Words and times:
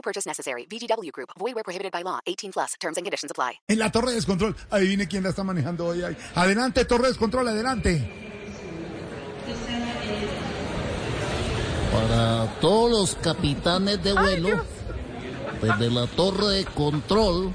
No 0.00 0.02
purchase 0.02 0.26
necessary. 0.26 0.66
VGW 0.66 1.12
Group. 1.12 1.30
Void 1.38 1.54
where 1.54 1.62
prohibited 1.62 1.92
by 1.92 2.02
law. 2.02 2.20
18 2.24 2.52
plus. 2.52 2.74
Terms 2.80 2.96
and 2.96 3.04
conditions 3.04 3.30
apply. 3.30 3.60
En 3.68 3.78
la 3.78 3.90
torre 3.90 4.08
de 4.08 4.14
descontrol, 4.14 4.56
adivine 4.70 5.06
quién 5.06 5.22
la 5.22 5.28
está 5.28 5.44
manejando 5.44 5.86
hoy. 5.88 6.02
ahí. 6.02 6.16
Adelante, 6.34 6.86
torre 6.86 7.02
de 7.02 7.08
descontrol, 7.08 7.46
adelante. 7.48 8.10
Para 11.92 12.60
todos 12.60 12.90
los 12.90 13.14
capitanes 13.16 14.02
de 14.02 14.14
vuelo, 14.14 14.64
desde 15.60 15.90
la 15.90 16.06
torre 16.06 16.46
de 16.46 16.64
control, 16.64 17.52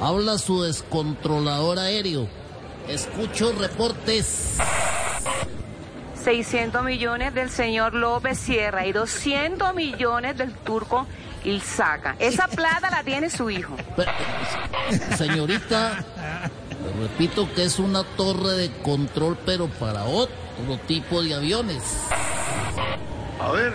habla 0.00 0.38
su 0.38 0.62
descontrolador 0.62 1.78
aéreo. 1.78 2.28
Escucho 2.88 3.52
reportes. 3.52 4.56
600 6.28 6.84
millones 6.84 7.32
del 7.32 7.48
señor 7.48 7.94
López 7.94 8.38
Sierra 8.38 8.86
y 8.86 8.92
200 8.92 9.74
millones 9.74 10.36
del 10.36 10.52
turco 10.52 11.06
Ilzaca. 11.42 12.16
Esa 12.18 12.46
plata 12.48 12.90
la 12.90 13.02
tiene 13.02 13.30
su 13.30 13.48
hijo. 13.48 13.74
Pero, 13.96 14.12
Señorita, 15.16 16.04
le 16.84 17.08
repito 17.08 17.48
que 17.54 17.64
es 17.64 17.78
una 17.78 18.04
torre 18.04 18.58
de 18.58 18.70
control, 18.82 19.38
pero 19.46 19.68
para 19.68 20.04
otro 20.04 20.78
tipo 20.86 21.22
de 21.22 21.32
aviones. 21.32 21.82
A 23.40 23.50
ver, 23.52 23.72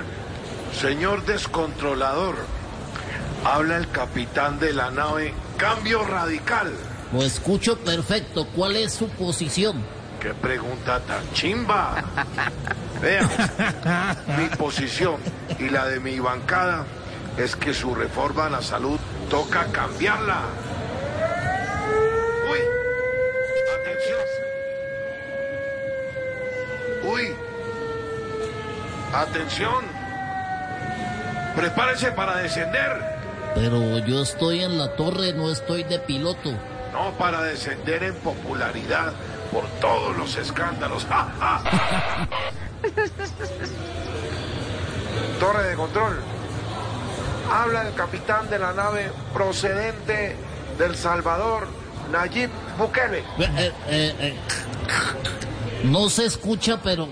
señor 0.79 1.25
descontrolador, 1.25 2.35
habla 3.43 3.77
el 3.77 3.89
capitán 3.89 4.59
de 4.59 4.73
la 4.73 4.91
nave 4.91 5.33
Cambio 5.57 6.03
Radical. 6.05 6.71
Lo 7.13 7.23
escucho 7.23 7.79
perfecto. 7.79 8.45
¿Cuál 8.55 8.75
es 8.75 8.93
su 8.93 9.07
posición? 9.09 10.02
Qué 10.23 10.33
pregunta 10.35 11.01
tan 11.01 11.29
chimba. 11.33 11.95
Vea, 13.01 13.27
mi 14.37 14.45
posición 14.55 15.17
y 15.59 15.67
la 15.67 15.85
de 15.87 15.99
mi 15.99 16.17
bancada 16.17 16.85
es 17.35 17.57
que 17.57 17.73
su 17.73 17.93
reforma 17.93 18.45
a 18.45 18.49
la 18.49 18.61
salud 18.61 18.97
toca 19.29 19.65
cambiarla. 19.73 20.43
Uy, 22.49 22.59
atención. 23.81 24.21
Uy, 27.03 27.35
atención. 29.13 29.83
Prepárese 31.53 32.13
para 32.13 32.37
descender. 32.37 32.91
Pero 33.55 33.99
yo 33.99 34.21
estoy 34.21 34.63
en 34.63 34.77
la 34.77 34.95
torre, 34.95 35.33
no 35.33 35.51
estoy 35.51 35.83
de 35.83 35.99
piloto. 35.99 36.53
No 36.93 37.11
para 37.17 37.41
descender 37.41 38.03
en 38.03 38.15
popularidad 38.15 39.11
por 39.53 39.65
todos 39.79 40.17
los 40.17 40.35
escándalos. 40.35 41.05
¡Ja, 41.05 41.31
ja! 41.39 41.61
Torre 45.39 45.69
de 45.69 45.75
control. 45.75 46.19
Habla 47.51 47.87
el 47.87 47.93
capitán 47.93 48.49
de 48.49 48.57
la 48.57 48.73
nave 48.73 49.11
procedente 49.33 50.35
del 50.77 50.95
Salvador, 50.95 51.67
Nayib 52.11 52.49
Bukele. 52.77 53.19
Eh, 53.19 53.23
eh, 53.37 53.71
eh, 53.87 54.15
eh. 54.19 54.35
No 55.83 56.09
se 56.09 56.25
escucha, 56.25 56.79
pero 56.81 57.09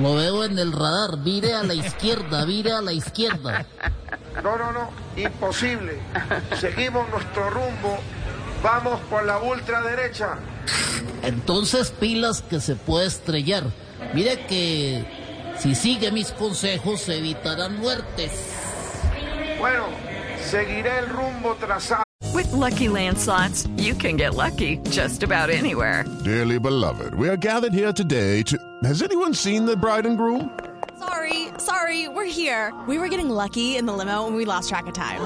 lo 0.00 0.14
veo 0.14 0.44
en 0.44 0.58
el 0.58 0.72
radar. 0.72 1.18
Vire 1.18 1.54
a 1.54 1.62
la 1.62 1.74
izquierda, 1.74 2.44
vire 2.44 2.72
a 2.72 2.80
la 2.80 2.92
izquierda. 2.92 3.66
No, 4.42 4.56
no, 4.56 4.72
no, 4.72 4.90
imposible. 5.16 6.00
Seguimos 6.58 7.08
nuestro 7.10 7.50
rumbo. 7.50 7.98
Vamos 8.62 8.98
por 9.10 9.24
la 9.24 9.38
ultraderecha. 9.38 10.38
Entonces 11.24 11.90
pilas 11.90 12.42
que 12.42 12.60
se 12.60 12.76
puede 12.76 13.06
estrellar. 13.06 13.64
Mire 14.12 14.46
que 14.46 15.04
si 15.58 15.74
sigue 15.74 16.12
mis 16.12 16.30
consejos 16.32 17.00
se 17.00 17.18
evitarán 17.18 17.78
muertes. 17.78 18.32
Bueno, 19.58 19.86
seguiré 20.42 20.98
el 20.98 21.08
rumbo 21.08 21.54
trazado. 21.54 22.04
With 22.34 22.50
Lucky 22.52 22.88
Land 22.88 23.18
slots, 23.18 23.68
you 23.76 23.94
can 23.94 24.16
get 24.16 24.34
lucky 24.34 24.78
just 24.90 25.22
about 25.22 25.50
anywhere. 25.50 26.04
Dearly 26.24 26.58
beloved, 26.58 27.14
we 27.14 27.28
are 27.28 27.36
gathered 27.36 27.72
here 27.72 27.92
today 27.92 28.42
to. 28.42 28.58
Has 28.82 29.02
anyone 29.02 29.34
seen 29.34 29.64
the 29.66 29.76
bride 29.76 30.04
and 30.04 30.18
groom? 30.18 30.50
Sorry, 30.98 31.48
sorry, 31.58 32.08
we're 32.08 32.24
here. 32.24 32.72
We 32.88 32.98
were 32.98 33.08
getting 33.08 33.30
lucky 33.30 33.76
in 33.76 33.86
the 33.86 33.92
limo 33.92 34.26
and 34.26 34.36
we 34.36 34.44
lost 34.44 34.68
track 34.68 34.86
of 34.86 34.94
time. 34.94 35.20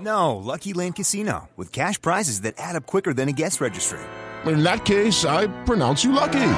No, 0.00 0.36
Lucky 0.36 0.72
Land 0.72 0.96
Casino, 0.96 1.48
with 1.56 1.70
cash 1.70 2.00
prizes 2.00 2.40
that 2.40 2.54
add 2.58 2.74
up 2.76 2.86
quicker 2.86 3.14
than 3.14 3.28
a 3.28 3.32
guest 3.32 3.60
registry. 3.60 4.00
In 4.46 4.62
that 4.64 4.84
case, 4.84 5.24
I 5.24 5.46
pronounce 5.64 6.02
you 6.04 6.12
lucky. 6.12 6.54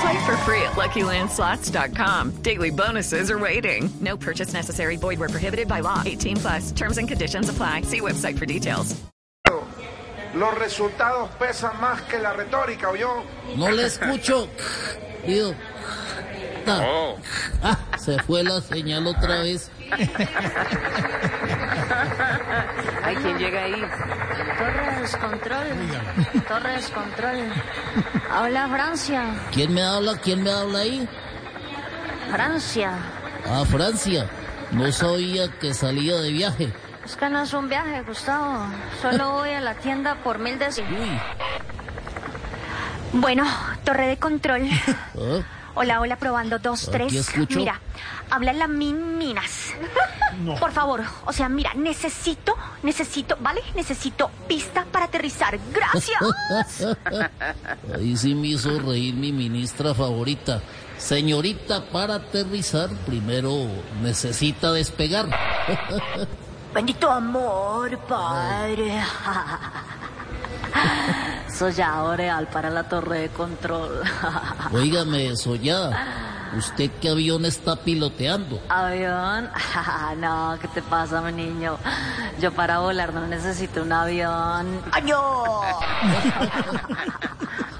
Play 0.00 0.24
for 0.24 0.36
free 0.38 0.62
at 0.62 0.72
LuckyLandSlots.com. 0.72 2.42
Daily 2.42 2.70
bonuses 2.70 3.30
are 3.30 3.38
waiting. 3.38 3.90
No 4.00 4.16
purchase 4.16 4.52
necessary. 4.54 4.96
Void 4.96 5.18
where 5.18 5.28
prohibited 5.28 5.68
by 5.68 5.80
law. 5.80 6.02
18 6.04 6.36
plus. 6.38 6.72
Terms 6.72 6.96
and 6.98 7.06
conditions 7.06 7.48
apply. 7.50 7.82
See 7.82 8.00
website 8.00 8.38
for 8.38 8.46
details. 8.46 8.96
Los 10.34 10.54
resultados 10.54 11.28
pesan 11.38 11.80
más 11.80 12.02
que 12.02 12.18
la 12.18 12.32
retórica, 12.32 12.88
¿oyó? 12.88 13.24
No 13.56 13.70
le 13.70 13.86
escucho. 13.86 14.48
Digo. 15.26 15.54
Ah, 16.66 17.14
ah, 17.62 17.78
se 17.98 18.18
fue 18.20 18.44
la 18.44 18.60
señal 18.60 19.06
otra 19.08 19.42
vez. 19.42 19.70
Ay, 23.02 23.16
¿quién 23.16 23.38
llega 23.38 23.62
ahí? 23.64 23.84
Torre 24.58 25.00
descontrol. 25.00 25.66
Torre 26.48 26.72
descontrol. 26.72 27.52
Habla 28.30 28.68
Francia. 28.68 29.24
¿Quién 29.52 29.74
me 29.74 29.82
habla? 29.82 30.16
¿Quién 30.18 30.42
me 30.42 30.50
habla 30.50 30.78
ahí? 30.80 31.08
Francia. 32.30 32.92
Ah, 33.48 33.64
Francia. 33.70 34.26
No 34.72 34.90
sabía 34.92 35.48
que 35.58 35.74
salía 35.74 36.16
de 36.16 36.30
viaje. 36.30 36.72
Es 37.04 37.16
que 37.16 37.28
no 37.28 37.42
es 37.42 37.52
un 37.54 37.68
viaje, 37.68 38.02
Gustavo. 38.02 38.66
Solo 39.02 39.32
voy 39.38 39.50
a 39.50 39.60
la 39.60 39.74
tienda 39.74 40.14
por 40.16 40.38
mil 40.38 40.58
de... 40.58 40.66
Uy. 40.68 41.20
Bueno, 43.12 43.44
torre 43.84 44.06
de 44.06 44.16
control. 44.18 44.68
¿ah? 44.88 45.42
Hola, 45.74 46.00
hola, 46.00 46.16
probando 46.16 46.58
dos, 46.58 46.82
Aquí 46.88 46.92
tres. 46.92 47.14
escucho. 47.14 47.58
Mira, 47.58 47.80
habla 48.30 48.52
la 48.52 48.68
min 48.68 49.18
Minas. 49.18 49.74
Por 50.60 50.72
favor, 50.72 51.02
o 51.26 51.32
sea, 51.32 51.48
mira, 51.48 51.74
necesito, 51.74 52.54
necesito, 52.82 53.36
¿vale? 53.40 53.60
Necesito 53.74 54.30
pista 54.46 54.86
para 54.90 55.06
aterrizar. 55.06 55.58
Gracias. 55.72 56.20
Ahí 57.94 58.16
sí 58.16 58.34
me 58.34 58.48
hizo 58.48 58.78
reír 58.80 59.14
mi 59.14 59.32
ministra 59.32 59.94
favorita. 59.94 60.62
Señorita, 60.96 61.86
para 61.90 62.16
aterrizar, 62.16 62.90
primero 63.06 63.66
necesita 64.02 64.72
despegar. 64.72 65.26
Bendito 66.74 67.10
amor, 67.10 67.98
padre. 68.00 69.02
Soy 71.52 71.72
ya 71.72 72.14
real 72.16 72.46
para 72.48 72.70
la 72.70 72.88
torre 72.88 73.20
de 73.20 73.28
control. 73.30 74.02
Óigame, 74.72 75.36
Sollada, 75.36 76.29
¿usted 76.56 76.90
qué 77.00 77.10
avión 77.10 77.44
está 77.44 77.76
piloteando? 77.76 78.60
¿Avión? 78.68 79.50
no, 80.18 80.58
¿qué 80.60 80.68
te 80.68 80.82
pasa, 80.82 81.20
mi 81.20 81.32
niño? 81.32 81.78
Yo 82.40 82.52
para 82.52 82.78
volar 82.78 83.12
no 83.14 83.26
necesito 83.26 83.82
un 83.82 83.92
avión. 83.92 84.80
¡Año! 84.92 85.20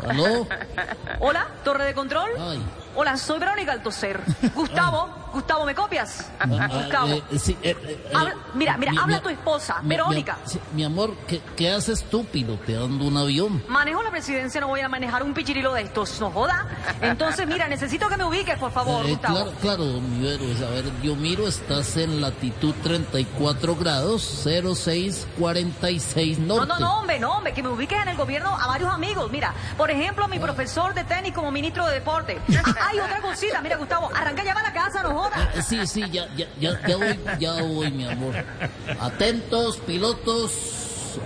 ¿Aló? 0.08 0.46
Hola, 1.20 1.49
torre 1.64 1.84
de 1.84 1.94
control. 1.94 2.31
Ay. 2.38 2.62
Hola, 2.94 3.17
soy 3.17 3.38
Verónica 3.38 3.72
Altocer. 3.72 4.20
Gustavo, 4.55 5.08
Gustavo, 5.32 5.64
¿me 5.64 5.74
copias? 5.74 6.28
Ah, 6.38 6.46
Gustavo. 6.46 7.08
eh, 7.08 7.22
sí, 7.38 7.56
eh, 7.62 7.76
eh, 7.82 8.04
eh, 8.04 8.12
Habla- 8.14 8.34
mira, 8.54 8.76
mira, 8.76 8.92
mi- 8.92 8.98
habla 8.98 9.16
mi- 9.18 9.22
tu 9.22 9.28
esposa, 9.28 9.80
mi- 9.82 9.88
Verónica. 9.90 10.38
Mi, 10.44 10.50
sí, 10.50 10.60
mi 10.74 10.84
amor, 10.84 11.14
¿qué, 11.26 11.40
qué 11.56 11.70
haces 11.70 12.04
tú 12.04 12.24
piloteando 12.24 13.04
un 13.04 13.16
avión? 13.16 13.62
Manejo 13.68 14.02
la 14.02 14.10
presidencia, 14.10 14.60
no 14.60 14.68
voy 14.68 14.80
a 14.80 14.88
manejar 14.88 15.22
un 15.22 15.32
pichirilo 15.34 15.72
de 15.74 15.82
estos, 15.82 16.20
no 16.20 16.30
joda. 16.30 16.66
Entonces, 17.00 17.46
mira, 17.46 17.68
necesito 17.68 18.08
que 18.08 18.16
me 18.16 18.24
ubiques, 18.24 18.58
por 18.58 18.72
favor, 18.72 19.06
Gustavo. 19.06 19.34
claro, 19.34 19.52
claro, 19.60 19.84
mi 20.00 20.20
Vero, 20.20 20.44
a 20.66 20.70
ver, 20.70 20.84
yo 21.02 21.16
miro, 21.16 21.46
estás 21.48 21.96
en 21.96 22.20
latitud 22.20 22.74
34 22.82 23.74
grados, 23.76 24.22
0646 24.44 26.38
No, 26.38 26.56
norte. 26.56 26.68
no, 26.68 26.78
no, 26.78 26.98
hombre, 26.98 27.18
no, 27.18 27.32
hombre, 27.32 27.52
que 27.54 27.62
me 27.62 27.68
ubiques 27.70 28.00
en 28.00 28.08
el 28.08 28.16
gobierno 28.16 28.56
a 28.56 28.66
varios 28.66 28.92
amigos. 28.92 29.30
Mira, 29.30 29.54
por 29.76 29.90
ejemplo, 29.90 30.28
mi 30.28 30.38
profesor 30.38 30.94
de 30.94 31.04
tenis 31.04 31.32
como 31.34 31.50
ministro 31.50 31.86
de 31.86 31.94
deporte. 31.94 32.38
Hay 32.88 32.98
otra 33.00 33.20
cosita, 33.20 33.60
mira, 33.62 33.76
Gustavo, 33.76 34.10
arranca 34.14 34.42
ya 34.44 34.54
para 34.54 34.68
la 34.68 34.74
casa, 34.74 35.02
no 35.02 35.10
eh, 35.55 35.62
sí, 35.62 35.87
sí, 35.87 36.05
ya, 36.11 36.28
ya, 36.37 36.46
ya, 36.58 36.96
voy, 36.96 37.19
ya 37.38 37.62
voy, 37.62 37.90
mi 37.90 38.06
amor. 38.06 38.34
Atentos, 39.00 39.78
pilotos, 39.78 40.52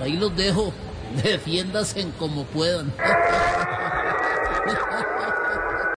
ahí 0.00 0.16
los 0.16 0.34
dejo. 0.36 0.72
Defiéndanse 1.22 2.06
como 2.18 2.44
puedan. 2.44 2.92